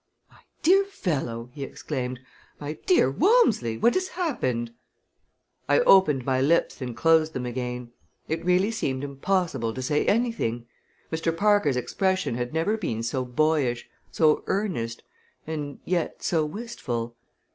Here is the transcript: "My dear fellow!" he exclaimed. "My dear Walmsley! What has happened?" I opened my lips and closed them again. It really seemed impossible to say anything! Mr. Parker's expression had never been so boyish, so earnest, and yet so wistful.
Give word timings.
"My 0.31 0.39
dear 0.63 0.83
fellow!" 0.85 1.51
he 1.53 1.63
exclaimed. 1.63 2.19
"My 2.59 2.73
dear 2.87 3.11
Walmsley! 3.11 3.77
What 3.77 3.93
has 3.93 4.07
happened?" 4.07 4.73
I 5.69 5.81
opened 5.81 6.25
my 6.25 6.41
lips 6.41 6.81
and 6.81 6.97
closed 6.97 7.33
them 7.33 7.45
again. 7.45 7.91
It 8.27 8.43
really 8.43 8.71
seemed 8.71 9.03
impossible 9.03 9.75
to 9.75 9.81
say 9.83 10.07
anything! 10.07 10.65
Mr. 11.11 11.37
Parker's 11.37 11.77
expression 11.77 12.33
had 12.33 12.51
never 12.51 12.77
been 12.77 13.03
so 13.03 13.23
boyish, 13.23 13.87
so 14.09 14.43
earnest, 14.47 15.03
and 15.45 15.77
yet 15.85 16.23
so 16.23 16.45
wistful. 16.47 17.15